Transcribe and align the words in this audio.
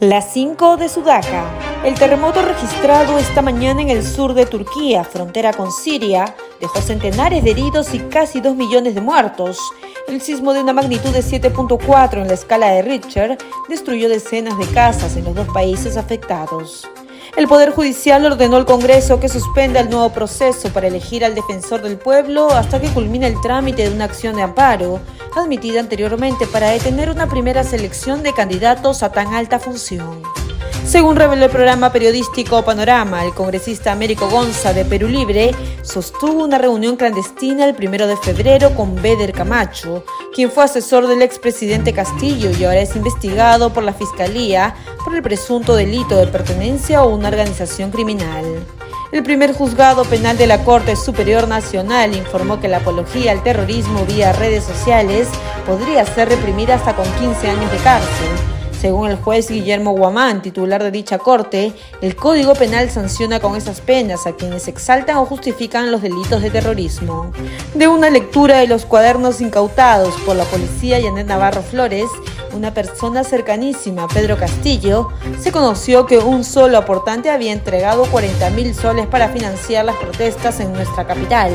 Las 0.00 0.34
5 0.34 0.76
de 0.76 0.90
Sudaca. 0.90 1.46
El 1.82 1.94
terremoto 1.94 2.42
registrado 2.42 3.18
esta 3.18 3.40
mañana 3.40 3.80
en 3.80 3.88
el 3.88 4.04
sur 4.04 4.34
de 4.34 4.44
Turquía, 4.44 5.04
frontera 5.04 5.54
con 5.54 5.72
Siria, 5.72 6.34
dejó 6.60 6.82
centenares 6.82 7.42
de 7.42 7.52
heridos 7.52 7.94
y 7.94 8.00
casi 8.00 8.42
2 8.42 8.56
millones 8.56 8.94
de 8.94 9.00
muertos. 9.00 9.58
El 10.06 10.20
sismo 10.20 10.52
de 10.52 10.60
una 10.60 10.74
magnitud 10.74 11.08
de 11.14 11.20
7.4 11.20 12.20
en 12.20 12.28
la 12.28 12.34
escala 12.34 12.72
de 12.72 12.82
Richter 12.82 13.38
destruyó 13.70 14.10
decenas 14.10 14.58
de 14.58 14.66
casas 14.66 15.16
en 15.16 15.24
los 15.24 15.34
dos 15.34 15.48
países 15.48 15.96
afectados. 15.96 16.86
El 17.36 17.48
Poder 17.48 17.70
Judicial 17.70 18.24
ordenó 18.24 18.56
al 18.56 18.64
Congreso 18.64 19.20
que 19.20 19.28
suspenda 19.28 19.80
el 19.80 19.90
nuevo 19.90 20.08
proceso 20.08 20.70
para 20.70 20.86
elegir 20.86 21.22
al 21.22 21.34
defensor 21.34 21.82
del 21.82 21.98
pueblo 21.98 22.50
hasta 22.50 22.80
que 22.80 22.88
culmine 22.88 23.26
el 23.26 23.38
trámite 23.42 23.82
de 23.82 23.94
una 23.94 24.06
acción 24.06 24.36
de 24.36 24.42
amparo, 24.42 25.00
admitida 25.36 25.80
anteriormente 25.80 26.46
para 26.46 26.70
detener 26.70 27.10
una 27.10 27.28
primera 27.28 27.62
selección 27.62 28.22
de 28.22 28.32
candidatos 28.32 29.02
a 29.02 29.12
tan 29.12 29.34
alta 29.34 29.58
función. 29.58 30.22
Según 30.86 31.16
reveló 31.16 31.44
el 31.44 31.50
programa 31.50 31.92
periodístico 31.92 32.64
Panorama, 32.64 33.22
el 33.24 33.34
congresista 33.34 33.92
Américo 33.92 34.30
Gonza 34.30 34.72
de 34.72 34.84
Perú 34.84 35.08
Libre 35.08 35.54
sostuvo 35.82 36.44
una 36.44 36.56
reunión 36.56 36.96
clandestina 36.96 37.66
el 37.66 37.74
primero 37.74 38.06
de 38.06 38.16
febrero 38.16 38.74
con 38.74 38.94
Beder 39.02 39.32
Camacho, 39.32 40.04
quien 40.32 40.50
fue 40.50 40.64
asesor 40.64 41.06
del 41.06 41.22
expresidente 41.22 41.92
Castillo 41.92 42.50
y 42.50 42.64
ahora 42.64 42.80
es 42.80 42.96
investigado 42.96 43.74
por 43.74 43.82
la 43.82 43.92
Fiscalía 43.92 44.74
por 45.06 45.14
el 45.14 45.22
presunto 45.22 45.76
delito 45.76 46.16
de 46.16 46.26
pertenencia 46.26 46.98
a 46.98 47.06
una 47.06 47.28
organización 47.28 47.92
criminal. 47.92 48.44
El 49.12 49.22
primer 49.22 49.54
juzgado 49.54 50.04
penal 50.04 50.36
de 50.36 50.48
la 50.48 50.64
Corte 50.64 50.96
Superior 50.96 51.46
Nacional 51.46 52.16
informó 52.16 52.60
que 52.60 52.66
la 52.66 52.78
apología 52.78 53.30
al 53.30 53.44
terrorismo 53.44 54.04
vía 54.04 54.32
redes 54.32 54.64
sociales 54.64 55.28
podría 55.64 56.04
ser 56.04 56.28
reprimida 56.28 56.74
hasta 56.74 56.96
con 56.96 57.06
15 57.20 57.48
años 57.48 57.70
de 57.70 57.78
cárcel 57.78 58.55
según 58.72 59.10
el 59.10 59.16
juez 59.16 59.48
Guillermo 59.50 59.92
Guamán, 59.92 60.42
titular 60.42 60.82
de 60.82 60.90
dicha 60.90 61.18
corte, 61.18 61.72
el 62.02 62.14
Código 62.14 62.54
Penal 62.54 62.90
sanciona 62.90 63.40
con 63.40 63.56
esas 63.56 63.80
penas 63.80 64.26
a 64.26 64.32
quienes 64.32 64.68
exaltan 64.68 65.16
o 65.16 65.26
justifican 65.26 65.90
los 65.90 66.02
delitos 66.02 66.42
de 66.42 66.50
terrorismo. 66.50 67.32
De 67.74 67.88
una 67.88 68.10
lectura 68.10 68.58
de 68.58 68.66
los 68.66 68.84
cuadernos 68.84 69.40
incautados 69.40 70.14
por 70.24 70.36
la 70.36 70.44
policía 70.44 71.00
Yanet 71.00 71.26
Navarro 71.26 71.62
Flores, 71.62 72.06
una 72.52 72.72
persona 72.72 73.24
cercanísima, 73.24 74.08
Pedro 74.08 74.36
Castillo, 74.36 75.08
se 75.38 75.52
conoció 75.52 76.06
que 76.06 76.18
un 76.18 76.44
solo 76.44 76.78
aportante 76.78 77.30
había 77.30 77.52
entregado 77.52 78.04
40 78.06 78.50
mil 78.50 78.74
soles 78.74 79.06
para 79.06 79.28
financiar 79.28 79.84
las 79.84 79.96
protestas 79.96 80.60
en 80.60 80.72
nuestra 80.72 81.06
capital. 81.06 81.52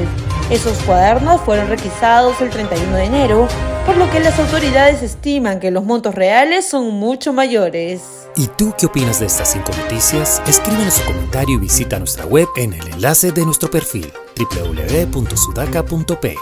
Esos 0.52 0.78
cuadernos 0.80 1.40
fueron 1.42 1.70
requisados 1.70 2.42
el 2.42 2.50
31 2.50 2.98
de 2.98 3.06
enero 3.06 3.48
por 3.86 3.96
lo 3.96 4.12
que 4.12 4.20
las 4.20 4.38
autoridades 4.38 5.02
estiman 5.02 5.62
que 5.62 5.72
los 5.72 5.86
montos 5.86 6.14
reales 6.14 6.68
son 6.68 6.92
mucho 6.94 7.32
mayores. 7.32 8.28
¿Y 8.36 8.48
tú 8.48 8.74
qué 8.78 8.86
opinas 8.86 9.22
de 9.22 9.28
estas 9.28 9.54
cinco 9.54 9.72
noticias? 9.84 10.42
Escríbenos 10.48 10.96
su 10.96 11.06
comentario 11.06 11.56
y 11.56 11.60
visita 11.60 11.98
nuestra 12.00 12.26
web 12.26 12.50
en 12.58 12.74
el 12.74 12.86
enlace 12.90 13.32
de 13.32 13.46
nuestro 13.46 13.72
perfil 13.72 14.12
www.sudaca.p. 14.38 16.36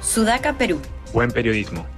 Sudaca 0.00 0.52
Perú. 0.56 0.80
Buen 1.12 1.32
periodismo. 1.32 1.93